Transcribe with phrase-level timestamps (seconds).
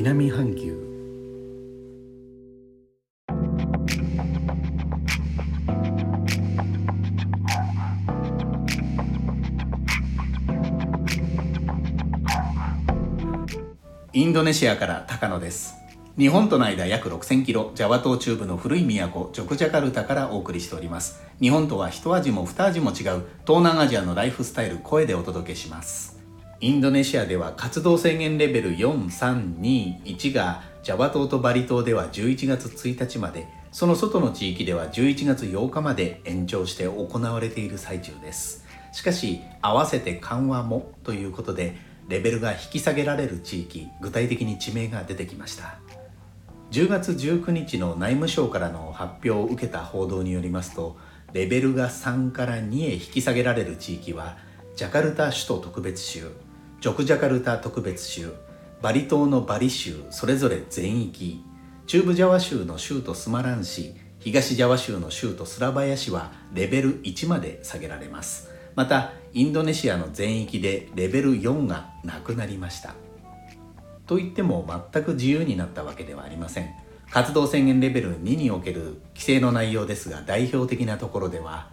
[0.00, 0.78] 南半球
[14.12, 15.74] インドネシアから高野です
[16.16, 21.22] 日本との間約6000キロ、ジャワ島中部の古い都、ジョクジャカルタからお送りしております。
[21.40, 26.17] 日本とは一味も二味も違う東南アジアのライフスタイル声でお届けします。
[26.60, 38.64] インドネシアでは活動制限レベル4321がジャワ島とバリ島では11月1日まで、その外の地域では11月8日まで延長して行われている最中です。
[38.92, 41.76] しかし、合わせて緩和もということで、
[42.08, 45.78] レベルが引き下げられる地域、具体的に地名が出てきました。
[46.72, 50.98] 10月19日の内務省からの発表を受けた報道によりますと
[51.32, 54.36] レベルが3から2へ引き下げられる地域は
[54.76, 56.30] ジャカルタ首都特別州
[56.80, 58.32] ジョクジャカルタ特別州
[58.80, 61.42] バリ島のバリ州それぞれ全域
[61.86, 68.50] 中部ジャワ州の州都スマラン市東ジャワ州の州都スラバヤ市はレベル1まで下げられます。
[68.74, 72.94] またインドネシアの全域でレベル4がなくなりました。
[74.06, 76.68] といっても全く自由になったわけではありません。
[77.10, 81.70] 活動宣言レベル2における規制の内容ですが代表的なところでは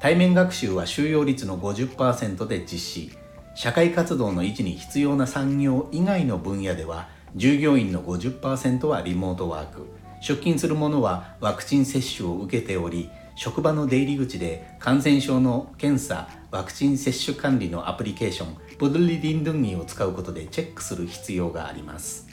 [0.00, 3.27] 対面学習は収容率の50%で実施。
[3.60, 9.88] 社会活動の維持に必要な産業以外の分野では従業員の50%はリモートワーク。
[10.20, 22.28] 出勤する者はワクチン接種を受けており職場の出入り口で感染症の検査ワクチン接種管理のアプリケーションブドリリンドゥンギを使うことでチェックする必要があります。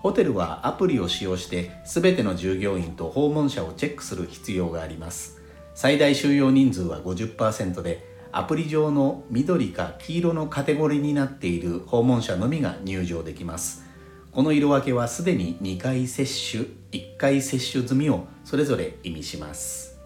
[0.00, 5.40] ホテルはアプリを使用して全ての従業員と訪問者をチェックする必要があります。
[5.76, 13.84] 最大収容人数は50%でアプリ上の緑か黄色のカテゴリーになっている訪問者のみが入場できます。
[14.30, 19.98] この色分けはすでに2回接種1回接種済みをそれぞれ意味します。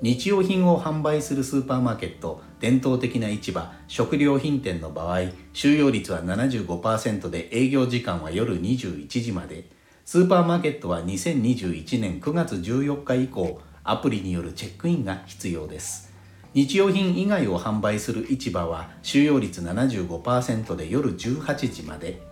[0.00, 5.22] 日用品を販売するスーパーマーケット伝統的な市場食料品店の場合
[5.52, 9.68] 収容率は75%で営業時間は夜21時まで。
[10.06, 16.07] スーパーマーケットは2021年9月14日以降アプリによるチェックインが必要です。
[16.54, 22.22] 日用品以外を販売する市場は収容率75%で夜18時まで。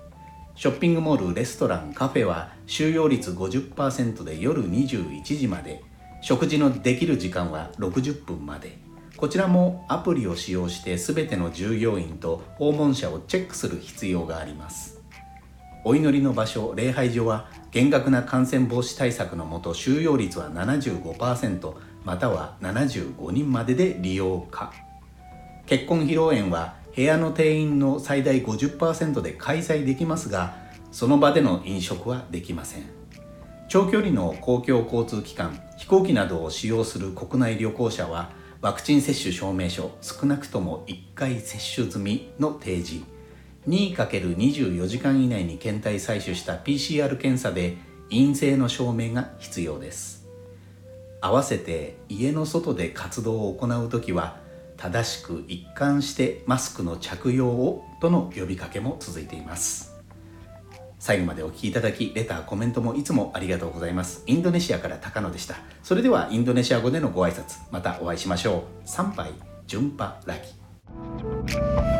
[0.54, 5.82] ショッピングモールレストランカフェは収容率50%で夜21時まで。
[6.22, 8.78] 食事のできる時間は60分まで。
[9.16, 15.00] こちらもアプリを使用して全ての従業員と訪問者をチェックする必要があります。
[15.84, 21.75] お祈りの場所礼拝所は厳格な感染防止対策のもと収容率は75%
[22.06, 24.72] または75人までで利用可。
[25.67, 30.56] 結婚披露宴は部屋の定員の最大50%で開催できますが
[30.93, 32.84] その場での飲食はできません。
[33.69, 38.31] 長距離の公共交通機関飛行機などを使用する国内旅行者は
[38.61, 43.05] ワクチン接種証明書少なくとも1回接種済みの提示。
[43.66, 47.77] 2×24 時間以内に検体採取した PCR 検査で
[48.11, 50.16] 陰性の証明が必要です。
[51.21, 54.38] 合わせて家の外で活動を行う時は
[54.77, 59.97] 正しく一貫してマスクの着用をとの呼びかけも続いています
[60.99, 64.25] 最後までお聴きいただき、レター、コメントもいつもありがとうございます。
[64.27, 65.54] インドネシアから高野でした。
[65.84, 68.88] それではインドネシア語でのご挨拶、またお会いしましょう。
[68.88, 69.31] 参拝、
[69.69, 71.96] 順波、ラキ。